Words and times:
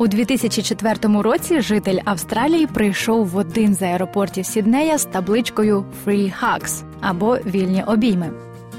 У 0.00 0.06
2004 0.06 1.22
році 1.22 1.60
житель 1.60 1.98
Австралії 2.04 2.66
прийшов 2.66 3.26
в 3.26 3.36
один 3.36 3.74
з 3.74 3.82
аеропортів 3.82 4.46
Сіднея 4.46 4.98
з 4.98 5.04
табличкою 5.04 5.84
«Free 6.06 6.32
Hugs» 6.42 6.82
або 7.00 7.36
вільні 7.36 7.82
обійми 7.86 8.30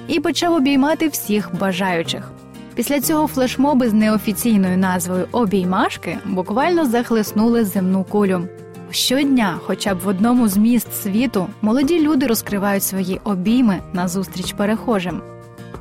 і 0.08 0.20
почав 0.20 0.54
обіймати 0.54 1.08
всіх 1.08 1.56
бажаючих. 1.60 2.32
Після 2.76 3.02
цього 3.02 3.28
флешмоби 3.28 3.90
з 3.90 3.94
неофіційною 3.94 4.78
назвою 4.78 5.28
Обіймашки 5.32 6.18
буквально 6.26 6.86
захлеснули 6.86 7.66
земну 7.66 8.04
кулю. 8.04 8.42
Щодня, 8.92 9.60
хоча 9.66 9.96
б 9.96 10.00
в 10.00 10.08
одному 10.08 10.48
з 10.48 10.58
міст 10.58 11.04
світу, 11.04 11.48
молоді 11.62 12.00
люди 12.00 12.28
розкривають 12.28 12.84
свої 12.84 13.22
обійми 13.24 13.80
назустріч 13.94 14.54
перехожим. 14.54 15.22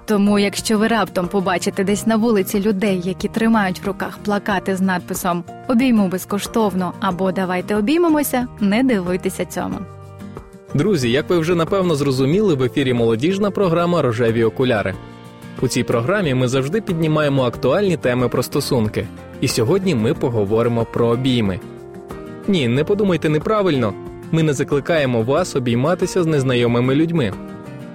Тому, 0.09 0.39
якщо 0.39 0.79
ви 0.79 0.87
раптом 0.87 1.29
побачите 1.29 1.85
десь 1.85 2.07
на 2.07 2.16
вулиці 2.16 2.61
людей, 2.61 3.01
які 3.05 3.29
тримають 3.29 3.80
в 3.80 3.87
руках 3.87 4.19
плакати 4.25 4.77
з 4.77 4.80
надписом 4.80 5.45
Обійму 5.69 6.09
безкоштовно 6.09 6.93
або 7.01 7.33
Давайте 7.33 7.77
обіймемося, 7.77 8.47
не 8.61 8.83
дивуйтеся 8.83 9.45
цьому. 9.45 9.79
Друзі, 10.75 11.11
як 11.11 11.30
ви 11.30 11.39
вже 11.39 11.55
напевно 11.55 11.95
зрозуміли, 11.95 12.55
в 12.55 12.63
ефірі 12.63 12.93
молодіжна 12.93 13.51
програма 13.51 14.02
Рожеві 14.02 14.45
окуляри. 14.45 14.95
У 15.63 15.69
цій 15.69 15.83
програмі 15.83 16.35
ми 16.35 16.49
завжди 16.49 16.80
піднімаємо 16.80 17.43
актуальні 17.43 17.97
теми 17.97 18.29
про 18.29 18.43
стосунки. 18.43 19.07
І 19.41 19.49
сьогодні 19.49 19.95
ми 19.95 20.15
поговоримо 20.15 20.85
про 20.85 21.07
обійми. 21.07 21.61
Ні, 22.49 22.69
не 22.69 22.85
подумайте 22.85 23.29
неправильно, 23.29 23.95
ми 24.33 24.43
не 24.43 24.52
закликаємо 24.52 25.23
вас 25.23 25.57
обійматися 25.57 26.23
з 26.23 26.27
незнайомими 26.27 26.95
людьми. 26.95 27.32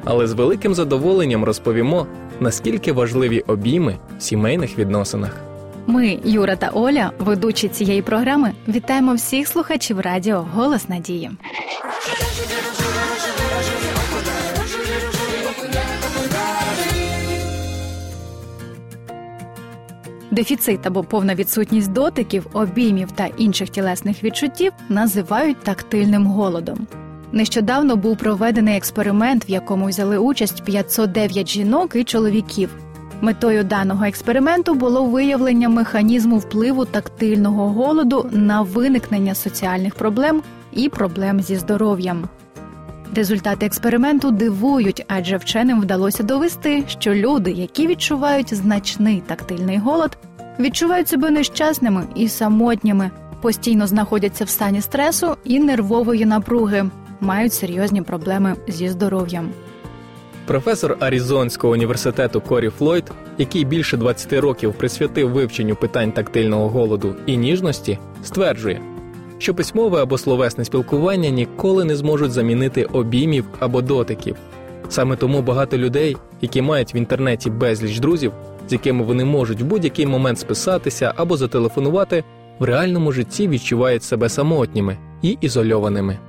Але 0.05 0.27
з 0.27 0.33
великим 0.33 0.73
задоволенням 0.73 1.43
розповімо, 1.43 2.07
наскільки 2.39 2.91
важливі 2.91 3.39
обійми 3.39 3.97
в 4.17 4.21
сімейних 4.21 4.79
відносинах. 4.79 5.37
Ми, 5.87 6.19
Юра 6.23 6.55
та 6.55 6.69
Оля, 6.69 7.11
ведучі 7.19 7.67
цієї 7.67 8.01
програми, 8.01 8.53
вітаємо 8.67 9.13
всіх 9.13 9.47
слухачів 9.47 9.99
радіо 9.99 10.47
Голос 10.53 10.89
Надії. 10.89 11.31
Дефіцит 20.31 20.87
або 20.87 21.03
повна 21.03 21.35
відсутність 21.35 21.91
дотиків, 21.91 22.47
обіймів 22.53 23.11
та 23.11 23.25
інших 23.25 23.69
тілесних 23.69 24.23
відчуттів 24.23 24.71
називають 24.89 25.63
тактильним 25.63 26.27
голодом. 26.27 26.87
Нещодавно 27.33 27.95
був 27.95 28.17
проведений 28.17 28.77
експеримент, 28.77 29.49
в 29.49 29.51
якому 29.51 29.85
взяли 29.85 30.17
участь 30.17 30.63
509 30.63 31.49
жінок 31.49 31.95
і 31.95 32.03
чоловіків. 32.03 32.69
Метою 33.21 33.63
даного 33.63 34.05
експерименту 34.05 34.73
було 34.73 35.05
виявлення 35.05 35.69
механізму 35.69 36.37
впливу 36.37 36.85
тактильного 36.85 37.69
голоду 37.69 38.29
на 38.31 38.61
виникнення 38.61 39.35
соціальних 39.35 39.95
проблем 39.95 40.41
і 40.71 40.89
проблем 40.89 41.41
зі 41.41 41.55
здоров'ям. 41.55 42.23
Результати 43.15 43.65
експерименту 43.65 44.31
дивують, 44.31 45.05
адже 45.07 45.37
вченим 45.37 45.81
вдалося 45.81 46.23
довести, 46.23 46.83
що 46.87 47.13
люди, 47.13 47.51
які 47.51 47.87
відчувають 47.87 48.53
значний 48.53 49.23
тактильний 49.27 49.77
голод, 49.77 50.17
відчувають 50.59 51.07
себе 51.07 51.29
нещасними 51.29 52.03
і 52.15 52.27
самотніми, 52.27 53.11
постійно 53.41 53.87
знаходяться 53.87 54.45
в 54.45 54.49
стані 54.49 54.81
стресу 54.81 55.37
і 55.43 55.59
нервової 55.59 56.25
напруги, 56.25 56.89
мають 57.23 57.53
серйозні 57.53 58.01
проблеми 58.01 58.55
зі 58.67 58.89
здоров'ям. 58.89 59.49
Професор 60.45 60.97
Аризонського 60.99 61.73
університету 61.73 62.41
Корі 62.41 62.69
Флойд, 62.69 63.11
який 63.37 63.65
більше 63.65 63.97
20 63.97 64.33
років 64.33 64.73
присвятив 64.73 65.31
вивченню 65.31 65.75
питань 65.75 66.11
тактильного 66.11 66.69
голоду 66.69 67.15
і 67.25 67.37
ніжності, 67.37 67.99
стверджує, 68.23 68.81
що 69.37 69.55
письмове 69.55 70.01
або 70.01 70.17
словесне 70.17 70.65
спілкування 70.65 71.29
ніколи 71.29 71.83
не 71.83 71.95
зможуть 71.95 72.31
замінити 72.31 72.83
обіймів 72.83 73.45
або 73.59 73.81
дотиків. 73.81 74.35
Саме 74.89 75.15
тому 75.15 75.41
багато 75.41 75.77
людей, 75.77 76.17
які 76.41 76.61
мають 76.61 76.95
в 76.95 76.97
інтернеті 76.97 77.49
безліч 77.49 77.99
друзів, 77.99 78.31
з 78.69 78.73
якими 78.73 79.03
вони 79.03 79.25
можуть 79.25 79.61
в 79.61 79.65
будь-який 79.65 80.05
момент 80.05 80.39
списатися 80.39 81.13
або 81.15 81.37
зателефонувати, 81.37 82.23
в 82.59 82.63
реальному 82.63 83.11
житті 83.11 83.47
відчувають 83.47 84.03
себе 84.03 84.29
самотніми 84.29 84.97
і 85.21 85.37
ізольованими. 85.41 86.19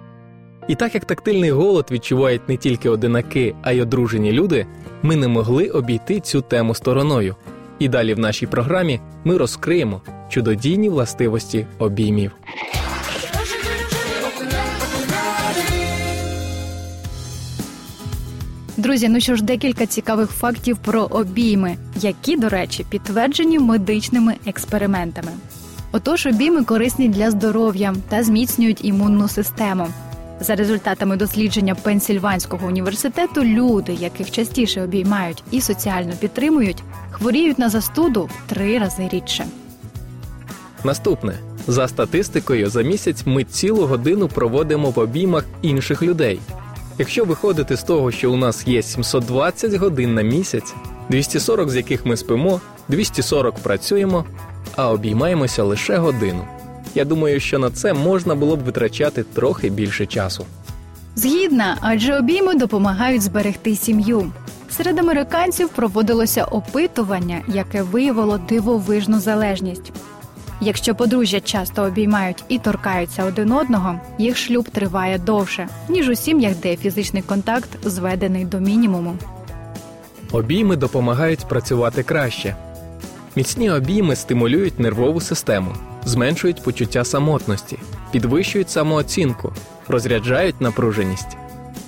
І 0.69 0.75
так 0.75 0.95
як 0.95 1.05
тактильний 1.05 1.51
голод 1.51 1.87
відчувають 1.91 2.49
не 2.49 2.57
тільки 2.57 2.89
одинаки, 2.89 3.55
а 3.63 3.73
й 3.73 3.81
одружені 3.81 4.33
люди, 4.33 4.67
ми 5.03 5.17
не 5.17 5.29
могли 5.29 5.69
обійти 5.69 6.21
цю 6.21 6.41
тему 6.41 6.75
стороною. 6.75 7.37
І 7.79 7.89
далі 7.89 8.15
в 8.15 8.19
нашій 8.19 8.47
програмі 8.47 9.01
ми 9.25 9.37
розкриємо 9.37 10.03
чудодійні 10.29 10.89
властивості 10.89 11.67
обіймів. 11.79 12.33
Друзі, 18.77 19.09
ну 19.09 19.21
що 19.21 19.37
ж, 19.37 19.45
декілька 19.45 19.87
цікавих 19.87 20.31
фактів 20.31 20.79
про 20.79 21.03
обійми, 21.03 21.77
які, 22.01 22.37
до 22.37 22.49
речі, 22.49 22.87
підтверджені 22.91 23.59
медичними 23.59 24.35
експериментами. 24.47 25.33
Отож, 25.93 26.27
обійми 26.27 26.65
корисні 26.65 27.09
для 27.09 27.31
здоров'я 27.31 27.95
та 28.09 28.23
зміцнюють 28.23 28.85
імунну 28.85 29.29
систему. 29.29 29.87
За 30.41 30.55
результатами 30.55 31.17
дослідження 31.17 31.75
Пенсільванського 31.75 32.67
університету, 32.67 33.45
люди, 33.45 33.93
яких 33.93 34.31
частіше 34.31 34.83
обіймають 34.83 35.43
і 35.51 35.61
соціально 35.61 36.13
підтримують, 36.13 36.83
хворіють 37.11 37.59
на 37.59 37.69
застуду 37.69 38.29
три 38.47 38.79
рази 38.79 39.09
рідше. 39.13 39.47
Наступне 40.85 41.35
за 41.67 41.89
статистикою, 41.89 42.71
за 42.71 42.83
місяць 42.83 43.23
ми 43.27 43.45
цілу 43.45 43.87
годину 43.87 44.29
проводимо 44.29 44.91
в 44.91 44.99
обіймах 44.99 45.45
інших 45.63 46.03
людей. 46.03 46.41
Якщо 46.99 47.25
виходити 47.25 47.77
з 47.77 47.83
того, 47.83 48.11
що 48.11 48.33
у 48.33 48.37
нас 48.37 48.69
є 48.69 48.83
720 48.83 49.75
годин 49.75 50.15
на 50.15 50.23
місяць, 50.23 50.75
240 51.09 51.71
з 51.71 51.77
яких 51.77 52.07
ми 52.07 52.17
спимо, 52.17 52.61
240 52.89 53.55
працюємо, 53.55 54.25
а 54.77 54.91
обіймаємося 54.91 55.63
лише 55.63 55.97
годину. 55.97 56.45
Я 56.95 57.05
думаю, 57.05 57.41
що 57.41 57.59
на 57.59 57.71
це 57.71 57.93
можна 57.93 58.35
було 58.35 58.57
б 58.57 58.63
витрачати 58.63 59.23
трохи 59.23 59.71
більше 59.71 60.07
часу. 60.07 60.47
Згідна, 61.17 61.77
адже 61.81 62.19
обійми 62.19 62.55
допомагають 62.55 63.23
зберегти 63.23 63.77
сім'ю. 63.77 64.33
Серед 64.71 64.99
американців 64.99 65.69
проводилося 65.69 66.45
опитування, 66.45 67.43
яке 67.49 67.83
виявило 67.83 68.39
дивовижну 68.39 69.21
залежність. 69.21 69.93
Якщо 70.61 70.95
подружжя 70.95 71.41
часто 71.41 71.83
обіймають 71.83 72.45
і 72.49 72.59
торкаються 72.59 73.25
один 73.25 73.53
одного, 73.53 74.01
їх 74.19 74.37
шлюб 74.37 74.69
триває 74.69 75.19
довше, 75.19 75.69
ніж 75.89 76.09
у 76.09 76.15
сім'ях, 76.15 76.53
де 76.63 76.77
фізичний 76.77 77.23
контакт 77.23 77.69
зведений 77.85 78.45
до 78.45 78.61
мінімуму. 78.61 79.17
Обійми 80.33 80.77
допомагають 80.77 81.49
працювати 81.49 82.03
краще. 82.03 82.57
Міцні 83.37 83.71
обійми 83.71 84.17
стимулюють 84.17 84.79
нервову 84.79 85.21
систему, 85.21 85.73
зменшують 86.05 86.63
почуття 86.63 87.05
самотності, 87.05 87.79
підвищують 88.13 88.71
самооцінку, 88.71 89.53
розряджають 89.89 90.61
напруженість. 90.61 91.37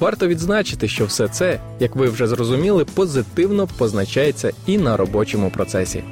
Варто 0.00 0.28
відзначити, 0.28 0.88
що 0.88 1.04
все 1.04 1.28
це, 1.28 1.60
як 1.80 1.96
ви 1.96 2.08
вже 2.08 2.26
зрозуміли, 2.26 2.84
позитивно 2.84 3.68
позначається 3.78 4.52
і 4.66 4.78
на 4.78 4.96
робочому 4.96 5.50
процесі. 5.50 6.02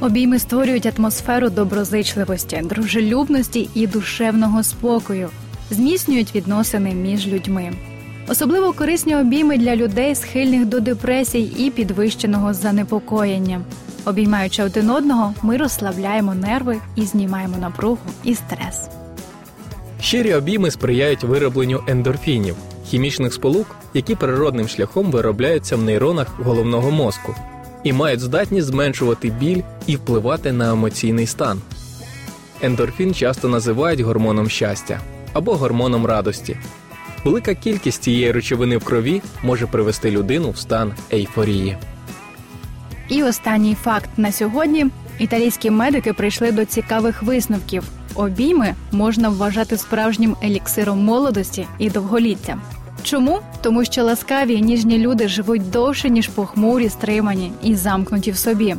Обійми 0.00 0.38
створюють 0.38 0.98
атмосферу 0.98 1.50
доброзичливості, 1.50 2.62
дружелюбності 2.64 3.68
і 3.74 3.86
душевного 3.86 4.62
спокою, 4.62 5.28
зміцнюють 5.70 6.34
відносини 6.34 6.94
між 6.94 7.26
людьми. 7.26 7.72
Особливо 8.28 8.72
корисні 8.72 9.16
обійми 9.16 9.58
для 9.58 9.76
людей, 9.76 10.14
схильних 10.14 10.66
до 10.66 10.80
депресій 10.80 11.52
і 11.58 11.70
підвищеного 11.70 12.54
занепокоєння. 12.54 13.60
Обіймаючи 14.08 14.62
один 14.62 14.90
одного, 14.90 15.34
ми 15.42 15.56
розслабляємо 15.56 16.34
нерви 16.34 16.76
і 16.96 17.02
знімаємо 17.02 17.56
напругу 17.56 17.98
і 18.24 18.34
стрес. 18.34 18.88
Щирі 20.00 20.34
обійми 20.34 20.70
сприяють 20.70 21.22
виробленню 21.22 21.82
ендорфінів, 21.86 22.56
хімічних 22.86 23.34
сполук, 23.34 23.76
які 23.94 24.14
природним 24.14 24.68
шляхом 24.68 25.10
виробляються 25.10 25.76
в 25.76 25.82
нейронах 25.82 26.40
головного 26.40 26.90
мозку, 26.90 27.34
і 27.84 27.92
мають 27.92 28.20
здатність 28.20 28.66
зменшувати 28.66 29.30
біль 29.30 29.62
і 29.86 29.96
впливати 29.96 30.52
на 30.52 30.70
емоційний 30.70 31.26
стан. 31.26 31.60
Ендорфін 32.62 33.14
часто 33.14 33.48
називають 33.48 34.00
гормоном 34.00 34.48
щастя 34.48 35.00
або 35.32 35.56
гормоном 35.56 36.06
радості. 36.06 36.56
Велика 37.24 37.54
кількість 37.54 38.02
цієї 38.02 38.32
речовини 38.32 38.76
в 38.76 38.84
крові 38.84 39.22
може 39.42 39.66
привести 39.66 40.10
людину 40.10 40.50
в 40.50 40.58
стан 40.58 40.92
ейфорії. 41.12 41.76
І 43.08 43.22
останній 43.22 43.74
факт 43.74 44.10
на 44.16 44.32
сьогодні: 44.32 44.86
італійські 45.18 45.70
медики 45.70 46.12
прийшли 46.12 46.52
до 46.52 46.64
цікавих 46.64 47.22
висновків. 47.22 47.84
Обійми 48.14 48.74
можна 48.92 49.28
вважати 49.28 49.76
справжнім 49.76 50.36
еліксиром 50.44 51.04
молодості 51.04 51.66
і 51.78 51.90
довголіття. 51.90 52.58
Чому? 53.02 53.40
Тому 53.60 53.84
що 53.84 54.04
ласкаві 54.04 54.60
ніжні 54.60 54.98
люди 54.98 55.28
живуть 55.28 55.70
довше, 55.70 56.10
ніж 56.10 56.28
похмурі, 56.28 56.88
стримані 56.88 57.52
і 57.62 57.74
замкнуті 57.74 58.30
в 58.30 58.36
собі. 58.36 58.76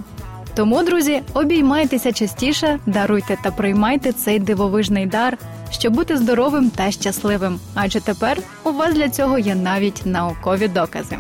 Тому, 0.56 0.84
друзі, 0.84 1.22
обіймайтеся 1.34 2.12
частіше, 2.12 2.80
даруйте 2.86 3.38
та 3.44 3.52
приймайте 3.52 4.12
цей 4.12 4.40
дивовижний 4.40 5.06
дар, 5.06 5.38
щоб 5.72 5.94
бути 5.94 6.18
здоровим 6.18 6.70
та 6.70 6.92
щасливим. 6.92 7.60
Адже 7.74 8.00
тепер 8.00 8.38
у 8.64 8.72
вас 8.72 8.94
для 8.94 9.10
цього 9.10 9.40
є 9.40 9.56
навіть 9.56 10.02
наукові 10.06 10.68
докази. 10.68 11.18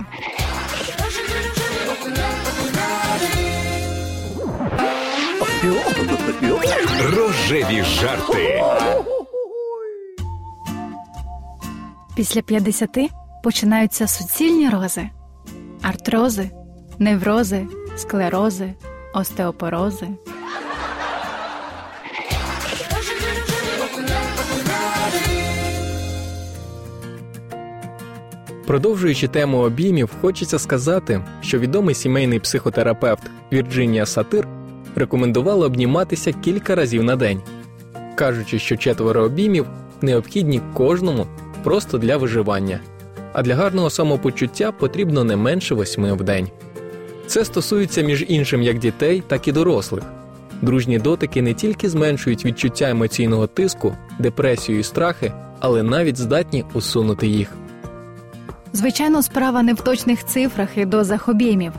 Рожеві 7.15 7.83
жарти. 7.83 8.63
Після 12.15 12.41
50 12.41 12.97
починаються 13.43 14.07
суцільні 14.07 14.69
рози, 14.69 15.09
артрози, 15.81 16.51
неврози, 16.99 17.67
склерози, 17.97 18.73
остеопорози. 19.13 20.07
Продовжуючи 28.67 29.27
тему 29.27 29.57
обіймів, 29.57 30.09
хочеться 30.21 30.59
сказати, 30.59 31.25
що 31.41 31.59
відомий 31.59 31.95
сімейний 31.95 32.39
психотерапевт 32.39 33.23
Вірджинія 33.51 34.05
Сатир 34.05 34.58
рекомендувала 34.95 35.65
обніматися 35.65 36.31
кілька 36.31 36.75
разів 36.75 37.03
на 37.03 37.15
день, 37.15 37.41
кажучи, 38.15 38.59
що 38.59 38.77
четверо 38.77 39.23
обіймів 39.23 39.65
необхідні 40.01 40.61
кожному 40.73 41.27
просто 41.63 41.97
для 41.97 42.17
виживання, 42.17 42.79
а 43.33 43.41
для 43.41 43.55
гарного 43.55 43.89
самопочуття 43.89 44.71
потрібно 44.71 45.23
не 45.23 45.35
менше 45.35 45.75
восьми 45.75 46.13
в 46.13 46.23
день. 46.23 46.47
Це 47.27 47.45
стосується 47.45 48.01
між 48.01 48.25
іншим 48.27 48.61
як 48.61 48.79
дітей, 48.79 49.23
так 49.27 49.47
і 49.47 49.51
дорослих. 49.51 50.03
Дружні 50.61 50.99
дотики 50.99 51.41
не 51.41 51.53
тільки 51.53 51.89
зменшують 51.89 52.45
відчуття 52.45 52.89
емоційного 52.89 53.47
тиску, 53.47 53.95
депресію 54.19 54.79
і 54.79 54.83
страхи, 54.83 55.33
але 55.59 55.83
навіть 55.83 56.17
здатні 56.17 56.65
усунути 56.73 57.27
їх. 57.27 57.51
Звичайно, 58.73 59.21
справа 59.21 59.63
не 59.63 59.73
в 59.73 59.81
точних 59.81 60.25
цифрах 60.25 60.77
і 60.77 60.85
дозах 60.85 61.29
обіймів. 61.29 61.71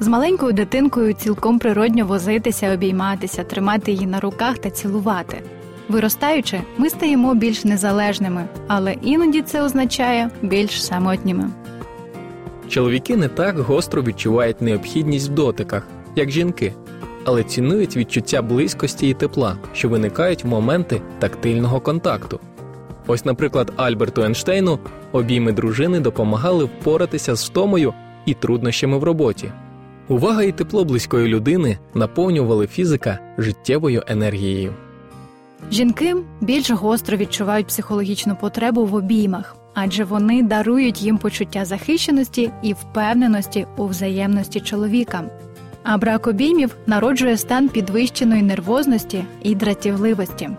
З 0.00 0.08
маленькою 0.08 0.52
дитинкою 0.52 1.12
цілком 1.12 1.58
природньо 1.58 2.06
возитися, 2.06 2.74
обійматися, 2.74 3.44
тримати 3.44 3.92
її 3.92 4.06
на 4.06 4.20
руках 4.20 4.58
та 4.58 4.70
цілувати. 4.70 5.42
Виростаючи, 5.88 6.60
ми 6.76 6.90
стаємо 6.90 7.34
більш 7.34 7.64
незалежними, 7.64 8.44
але 8.66 8.92
іноді 8.92 9.42
це 9.42 9.62
означає 9.62 10.30
більш 10.42 10.84
самотніми. 10.84 11.50
Чоловіки 12.68 13.16
не 13.16 13.28
так 13.28 13.58
гостро 13.58 14.02
відчувають 14.02 14.62
необхідність 14.62 15.30
в 15.30 15.32
дотиках, 15.32 15.86
як 16.16 16.30
жінки, 16.30 16.72
але 17.24 17.42
цінують 17.42 17.96
відчуття 17.96 18.42
близькості 18.42 19.08
і 19.08 19.14
тепла, 19.14 19.56
що 19.72 19.88
виникають 19.88 20.44
в 20.44 20.46
моменти 20.46 21.00
тактильного 21.18 21.80
контакту. 21.80 22.40
Ось, 23.06 23.24
наприклад, 23.24 23.72
Альберту 23.76 24.22
Ейнштейну 24.22 24.78
обійми 25.12 25.52
дружини 25.52 26.00
допомагали 26.00 26.64
впоратися 26.64 27.34
з 27.34 27.44
втомою 27.44 27.94
і 28.26 28.34
труднощами 28.34 28.98
в 28.98 29.04
роботі. 29.04 29.52
Увага 30.08 30.42
і 30.42 30.52
тепло 30.52 30.84
близької 30.84 31.28
людини 31.28 31.78
наповнювали 31.94 32.66
фізика 32.66 33.18
життєвою 33.38 34.02
енергією. 34.06 34.74
Жінки 35.72 36.14
більш 36.40 36.70
гостро 36.70 37.16
відчувають 37.16 37.66
психологічну 37.66 38.36
потребу 38.40 38.86
в 38.86 38.94
обіймах, 38.94 39.56
адже 39.74 40.04
вони 40.04 40.42
дарують 40.42 41.02
їм 41.02 41.18
почуття 41.18 41.64
захищеності 41.64 42.50
і 42.62 42.72
впевненості 42.72 43.66
у 43.76 43.86
взаємності 43.86 44.60
чоловіка. 44.60 45.24
А 45.82 45.98
брак 45.98 46.26
обіймів 46.26 46.76
народжує 46.86 47.36
стан 47.36 47.68
підвищеної 47.68 48.42
нервозності 48.42 49.24
і 49.42 49.54
дратівливості. 49.54 50.50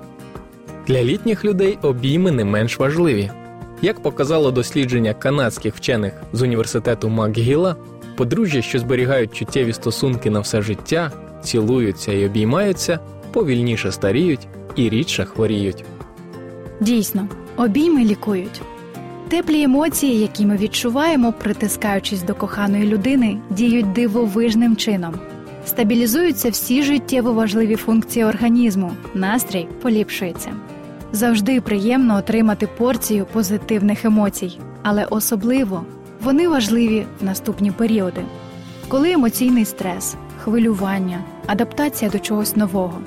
Для 0.87 1.03
літніх 1.03 1.45
людей 1.45 1.77
обійми 1.81 2.31
не 2.31 2.45
менш 2.45 2.79
важливі. 2.79 3.31
Як 3.81 3.99
показало 3.99 4.51
дослідження 4.51 5.13
канадських 5.13 5.75
вчених 5.75 6.13
з 6.33 6.41
університету 6.41 7.09
МакГіла, 7.09 7.75
подружжя, 8.17 8.61
що 8.61 8.79
зберігають 8.79 9.35
чуттєві 9.35 9.73
стосунки 9.73 10.29
на 10.29 10.39
все 10.39 10.61
життя, 10.61 11.11
цілуються 11.43 12.13
і 12.13 12.25
обіймаються, 12.25 12.99
повільніше 13.31 13.91
старіють 13.91 14.47
і 14.75 14.89
рідше 14.89 15.25
хворіють. 15.25 15.83
Дійсно, 16.81 17.27
обійми 17.57 18.03
лікують. 18.03 18.61
Теплі 19.29 19.63
емоції, 19.63 20.19
які 20.19 20.45
ми 20.45 20.57
відчуваємо, 20.57 21.33
притискаючись 21.33 22.23
до 22.23 22.35
коханої 22.35 22.83
людини, 22.85 23.37
діють 23.49 23.93
дивовижним 23.93 24.75
чином. 24.75 25.13
Стабілізуються 25.65 26.49
всі 26.49 26.83
життєво 26.83 27.33
важливі 27.33 27.75
функції 27.75 28.25
організму, 28.25 28.91
настрій 29.13 29.67
поліпшується. 29.81 30.51
Завжди 31.11 31.61
приємно 31.61 32.17
отримати 32.17 32.67
порцію 32.77 33.25
позитивних 33.33 34.05
емоцій, 34.05 34.59
але 34.83 35.05
особливо 35.05 35.85
вони 36.27 36.47
важливі 36.47 37.05
в 37.21 37.23
наступні 37.23 37.71
періоди, 37.71 38.25
коли 38.87 39.11
емоційний 39.11 39.65
стрес, 39.65 40.15
хвилювання, 40.43 41.19
адаптація 41.45 42.11
до 42.11 42.19
чогось 42.19 42.55
нового, 42.55 42.99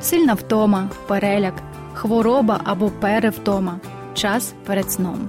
сильна 0.00 0.34
втома, 0.34 0.90
переляк, 1.06 1.54
хвороба 1.94 2.60
або 2.64 2.90
перевтома, 2.90 3.80
час 4.14 4.54
перед 4.66 4.90
сном. 4.90 5.28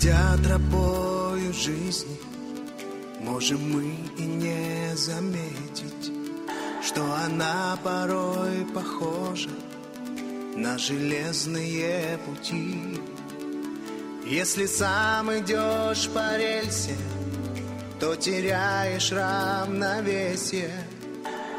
Проходя 0.00 0.38
тропою 0.42 1.52
жизни, 1.52 2.18
можем 3.20 3.60
мы 3.70 3.94
и 4.16 4.22
не 4.22 4.96
заметить, 4.96 6.12
что 6.82 7.04
она 7.26 7.78
порой 7.84 8.64
похожа 8.74 9.50
на 10.56 10.78
железные 10.78 12.18
пути. 12.24 12.98
Если 14.24 14.64
сам 14.64 15.36
идешь 15.38 16.08
по 16.08 16.38
рельсе, 16.38 16.96
то 17.98 18.16
теряешь 18.16 19.12
равновесие, 19.12 20.72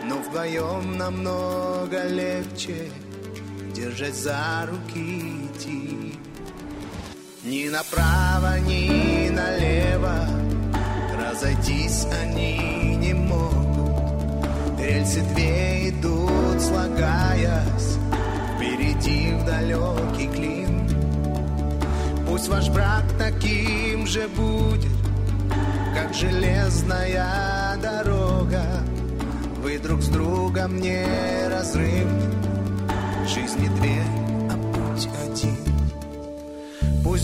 но 0.03 0.17
вдвоем 0.17 0.98
намного 0.98 2.07
легче 2.07 2.89
держать 3.75 4.15
за 4.15 4.67
руки 4.67 5.45
идти. 5.45 6.17
Ни 7.43 7.69
направо, 7.69 8.60
ни 8.60 9.29
налево. 9.29 10.27
Разойтись 11.19 12.05
они 12.21 12.95
не 12.98 13.13
могут. 13.13 14.79
Рельсы 14.79 15.21
две 15.33 15.89
идут, 15.89 16.62
слагаясь. 16.62 17.98
Впереди 18.55 19.33
в 19.33 19.45
далекий 19.45 20.27
клин. 20.27 20.62
Пусть 22.31 22.48
ваш 22.48 22.69
брак 22.69 23.03
таким 23.17 24.07
же 24.07 24.27
будет 24.29 24.91
Как 25.93 26.13
железная 26.13 27.75
дорога. 27.81 28.63
Вы 29.62 29.79
друг 29.79 30.01
с 30.01 30.07
другом 30.07 30.79
не 30.79 31.05
разрывны 31.50 32.31
Жизни 33.27 33.67
две, 33.79 34.00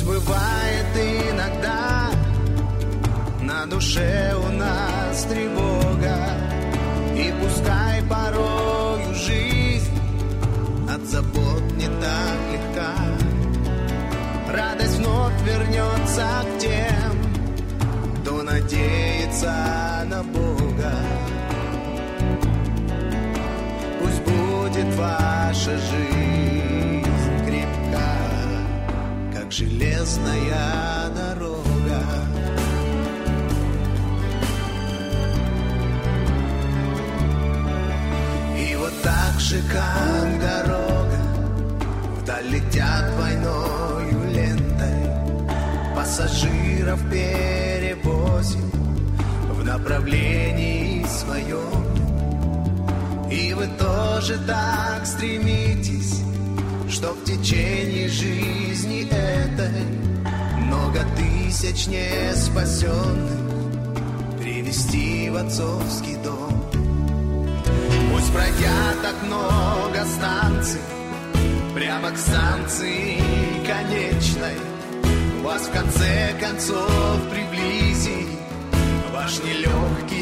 бывает 0.08 0.88
иногда. 0.96 2.10
На 3.42 3.66
душе 3.66 4.34
у 4.36 4.52
нас 4.52 5.24
тревога 5.24 6.18
И 7.16 7.34
пускай 7.42 8.02
порою 8.04 9.14
жизнь 9.14 9.92
От 10.90 11.02
забот 11.06 11.64
не 11.78 11.88
так 11.88 12.40
легка. 12.54 12.94
Радость 14.50 14.98
вновь 14.98 15.42
вернется 15.44 16.28
к 16.44 16.60
тем 16.60 18.22
Кто 18.22 18.44
надеется 18.44 19.54
на 20.10 20.24
Бога. 20.24 20.94
Пусть 24.02 24.22
будет 24.24 24.96
ваша 24.96 25.78
жизнь 25.78 26.17
железная 29.58 31.10
дорога. 31.16 31.58
же, 39.40 39.62
как 39.72 40.40
дорога. 40.40 41.20
Вдаль 42.22 42.48
летят 42.50 43.16
двойною 43.16 44.32
лентой. 44.32 45.96
Пассажиров 45.96 47.00
перевозим 47.10 48.70
В 49.54 49.64
направлении 49.64 51.04
своем. 51.06 51.86
И 53.32 53.54
вы 53.54 53.68
тоже 53.80 54.38
так 54.46 55.06
стремитесь 55.06 56.27
Что 56.90 57.12
в 57.12 57.24
течение 57.26 58.08
жизни 58.08 59.06
этой 59.10 59.84
Много 60.62 61.06
тысяч 61.18 61.88
не 61.88 62.34
спасенных 62.34 64.40
Привести 64.40 65.30
в 65.30 65.36
отцовский 65.36 66.16
дом. 66.24 66.64
Пусть 68.12 68.32
пройдя 68.32 68.94
так 69.04 69.22
много 69.24 70.06
станций 70.06 70.80
Прямо 71.76 72.12
к 72.12 72.18
станции 72.18 73.20
конечной. 73.68 74.56
Вас 75.44 75.64
в 75.64 75.72
конце 75.72 76.34
концов 76.40 77.20
приблизит 77.30 78.28
Ваш 79.14 79.40
нелегкий 79.44 80.17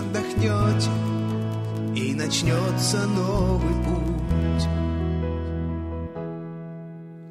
отдохнете 0.00 0.90
И 1.94 2.14
начнется 2.14 3.06
новый 3.06 3.74
путь. 3.84 4.68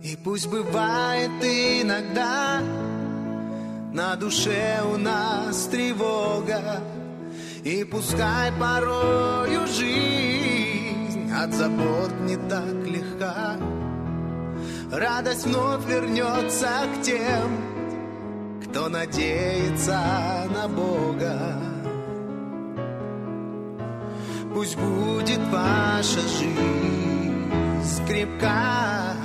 И 0.01 0.17
пусть 0.23 0.47
бывает 0.47 1.29
иногда 1.41 2.61
На 3.91 4.15
душе 4.15 4.81
у 4.93 4.97
нас 4.97 5.65
тревога 5.67 6.81
И 7.63 7.83
пускай 7.83 8.51
порою 8.53 9.67
жизнь 9.67 11.31
От 11.31 11.53
забот 11.53 12.11
не 12.21 12.37
так 12.37 12.87
легка. 12.87 13.57
Радость 14.91 15.45
вновь 15.45 15.85
вернется 15.85 16.69
к 16.95 17.01
тем 17.03 18.61
Кто 18.63 18.89
надеется 18.89 19.99
на 20.53 20.67
Бога 20.67 21.68
Пусть 24.59 24.75
будет 24.75 25.39
ваша 25.53 26.19
жизнь 26.19 28.05
крепка 28.05 29.15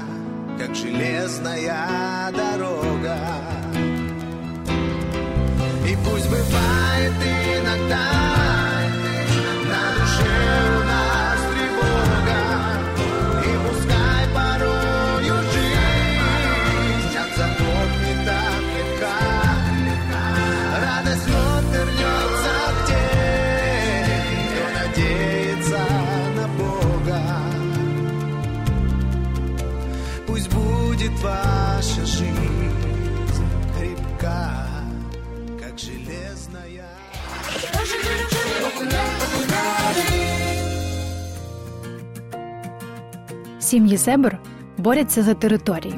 как 0.57 0.77
железная 0.77 2.31
дорога. 2.31 2.44
Будет 31.05 31.23
ваша 31.23 32.05
жизнь 32.05 32.33
крепка, 33.77 34.67
как 35.61 35.79
железная. 35.79 36.85
Сім'ї 43.61 43.97
зебр 43.97 44.39
борються 44.79 45.23
за 45.23 45.35
території. 45.35 45.95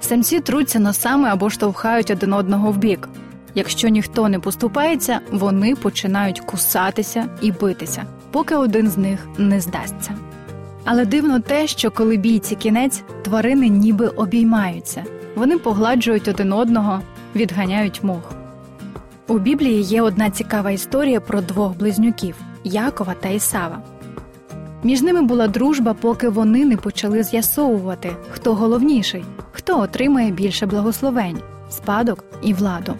Самці 0.00 0.40
труться 0.40 0.78
носами 0.78 1.28
або 1.28 1.50
штовхають 1.50 2.10
один 2.10 2.32
одного 2.32 2.72
в 2.72 2.76
бік. 2.76 3.08
Якщо 3.54 3.88
ніхто 3.88 4.28
не 4.28 4.38
поступається, 4.38 5.20
вони 5.32 5.74
починають 5.74 6.40
кусатися 6.40 7.28
і 7.40 7.52
битися, 7.52 8.04
поки 8.30 8.56
один 8.56 8.90
з 8.90 8.96
них 8.96 9.28
не 9.38 9.60
здасться. 9.60 10.14
Але 10.84 11.06
дивно 11.06 11.40
те, 11.40 11.66
що 11.66 11.90
коли 11.90 12.16
бійці 12.16 12.54
кінець, 12.54 13.02
тварини 13.22 13.68
ніби 13.68 14.08
обіймаються, 14.08 15.04
вони 15.36 15.58
погладжують 15.58 16.28
один 16.28 16.52
одного, 16.52 17.00
відганяють 17.36 18.04
мух. 18.04 18.32
У 19.28 19.38
Біблії 19.38 19.82
є 19.82 20.02
одна 20.02 20.30
цікава 20.30 20.70
історія 20.70 21.20
про 21.20 21.40
двох 21.40 21.76
близнюків 21.76 22.36
Якова 22.64 23.14
та 23.20 23.28
Ісава. 23.28 23.82
Між 24.82 25.02
ними 25.02 25.22
була 25.22 25.48
дружба, 25.48 25.94
поки 25.94 26.28
вони 26.28 26.64
не 26.64 26.76
почали 26.76 27.22
з'ясовувати, 27.22 28.16
хто 28.30 28.54
головніший, 28.54 29.24
хто 29.52 29.80
отримає 29.80 30.30
більше 30.30 30.66
благословень, 30.66 31.38
спадок 31.70 32.24
і 32.42 32.54
владу. 32.54 32.94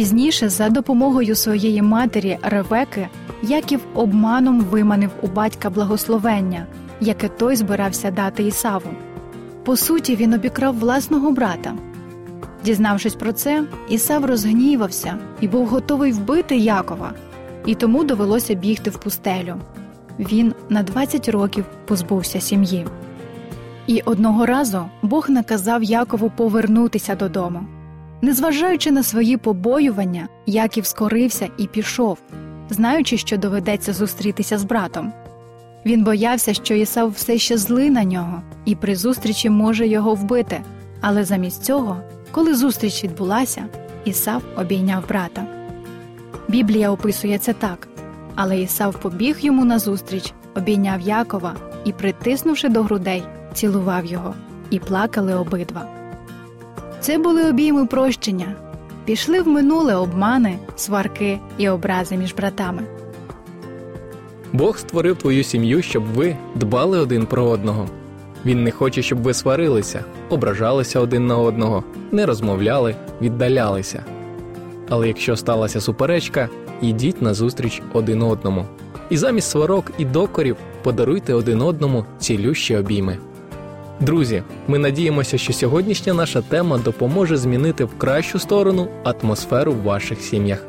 Пізніше, 0.00 0.48
за 0.48 0.68
допомогою 0.68 1.34
своєї 1.34 1.82
матері 1.82 2.38
Ревеки, 2.42 3.08
Яків 3.42 3.80
обманом 3.94 4.60
виманив 4.60 5.10
у 5.22 5.26
батька 5.26 5.70
благословення, 5.70 6.66
яке 7.00 7.28
той 7.28 7.56
збирався 7.56 8.10
дати 8.10 8.42
Ісаву. 8.42 8.90
По 9.64 9.76
суті, 9.76 10.16
він 10.16 10.32
обікрав 10.32 10.78
власного 10.78 11.30
брата. 11.30 11.74
Дізнавшись 12.64 13.14
про 13.14 13.32
це, 13.32 13.64
Ісав 13.88 14.24
розгнівався 14.24 15.18
і 15.40 15.48
був 15.48 15.66
готовий 15.66 16.12
вбити 16.12 16.56
Якова, 16.56 17.12
і 17.66 17.74
тому 17.74 18.04
довелося 18.04 18.54
бігти 18.54 18.90
в 18.90 18.98
пустелю. 18.98 19.54
Він 20.18 20.54
на 20.68 20.82
20 20.82 21.28
років 21.28 21.64
позбувся 21.84 22.40
сім'ї. 22.40 22.86
І 23.86 24.00
одного 24.00 24.46
разу 24.46 24.84
Бог 25.02 25.30
наказав 25.30 25.82
Якову 25.82 26.32
повернутися 26.36 27.14
додому. 27.14 27.60
Незважаючи 28.22 28.90
на 28.90 29.02
свої 29.02 29.36
побоювання, 29.36 30.28
Яків 30.46 30.86
скорився 30.86 31.48
і 31.58 31.66
пішов, 31.66 32.18
знаючи, 32.70 33.16
що 33.16 33.36
доведеться 33.36 33.92
зустрітися 33.92 34.58
з 34.58 34.64
братом. 34.64 35.12
Він 35.86 36.04
боявся, 36.04 36.54
що 36.54 36.74
Ісав 36.74 37.10
все 37.10 37.38
ще 37.38 37.58
злий 37.58 37.90
на 37.90 38.04
нього 38.04 38.42
і 38.64 38.74
при 38.74 38.96
зустрічі 38.96 39.50
може 39.50 39.86
його 39.86 40.14
вбити. 40.14 40.60
Але 41.00 41.24
замість 41.24 41.64
цього, 41.64 41.96
коли 42.30 42.54
зустріч 42.54 43.04
відбулася, 43.04 43.64
Ісав 44.04 44.42
обійняв 44.56 45.08
брата. 45.08 45.46
Біблія 46.48 46.90
описує 46.90 47.38
це 47.38 47.52
так. 47.52 47.88
Але 48.34 48.60
Ісав 48.60 49.00
побіг 49.00 49.36
йому 49.40 49.64
назустріч, 49.64 50.32
обійняв 50.56 51.00
Якова 51.00 51.56
і, 51.84 51.92
притиснувши 51.92 52.68
до 52.68 52.82
грудей, 52.82 53.22
цілував 53.54 54.06
його, 54.06 54.34
і 54.70 54.78
плакали 54.78 55.34
обидва. 55.34 55.99
Це 57.00 57.18
були 57.18 57.48
обійми 57.48 57.86
прощення. 57.86 58.54
Пішли 59.04 59.42
в 59.42 59.48
минуле 59.48 59.94
обмани, 59.94 60.58
сварки 60.76 61.38
і 61.58 61.68
образи 61.68 62.16
між 62.16 62.34
братами. 62.34 62.82
Бог 64.52 64.78
створив 64.78 65.16
твою 65.16 65.44
сім'ю, 65.44 65.82
щоб 65.82 66.04
ви 66.04 66.36
дбали 66.54 66.98
один 66.98 67.26
про 67.26 67.44
одного. 67.44 67.88
Він 68.44 68.64
не 68.64 68.70
хоче, 68.70 69.02
щоб 69.02 69.22
ви 69.22 69.34
сварилися, 69.34 70.04
ображалися 70.28 71.00
один 71.00 71.26
на 71.26 71.38
одного, 71.38 71.84
не 72.12 72.26
розмовляли, 72.26 72.94
віддалялися. 73.22 74.04
Але 74.88 75.08
якщо 75.08 75.36
сталася 75.36 75.80
суперечка, 75.80 76.48
йдіть 76.82 77.22
назустріч 77.22 77.82
один 77.92 78.22
одному. 78.22 78.64
І 79.10 79.16
замість 79.16 79.50
сварок 79.50 79.92
і 79.98 80.04
докорів 80.04 80.56
подаруйте 80.82 81.34
один 81.34 81.62
одному 81.62 82.04
цілющі 82.18 82.76
обійми. 82.76 83.18
Друзі, 84.00 84.42
ми 84.68 84.78
надіємося, 84.78 85.38
що 85.38 85.52
сьогоднішня 85.52 86.14
наша 86.14 86.42
тема 86.42 86.78
допоможе 86.78 87.36
змінити 87.36 87.84
в 87.84 87.98
кращу 87.98 88.38
сторону 88.38 88.88
атмосферу 89.04 89.72
в 89.72 89.82
ваших 89.82 90.20
сім'ях. 90.20 90.64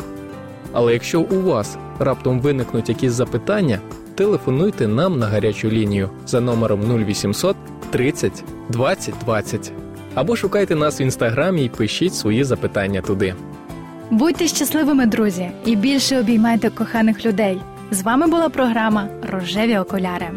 Але 0.71 0.93
якщо 0.93 1.21
у 1.21 1.41
вас 1.41 1.77
раптом 1.99 2.39
виникнуть 2.39 2.89
якісь 2.89 3.11
запитання, 3.11 3.79
телефонуйте 4.15 4.87
нам 4.87 5.19
на 5.19 5.27
гарячу 5.27 5.69
лінію 5.69 6.09
за 6.25 6.41
номером 6.41 6.81
0800 6.81 7.55
30 7.89 8.43
20 8.69 9.15
20 9.25 9.71
або 10.15 10.35
шукайте 10.35 10.75
нас 10.75 10.99
в 10.99 11.01
інстаграмі 11.01 11.65
і 11.65 11.69
пишіть 11.69 12.15
свої 12.15 12.43
запитання 12.43 13.01
туди. 13.01 13.35
Будьте 14.09 14.47
щасливими, 14.47 15.05
друзі, 15.05 15.51
і 15.65 15.75
більше 15.75 16.19
обіймайте 16.19 16.69
коханих 16.69 17.25
людей. 17.25 17.61
З 17.91 18.01
вами 18.01 18.27
була 18.27 18.49
програма 18.49 19.07
Рожеві 19.31 19.77
окуляри. 19.77 20.31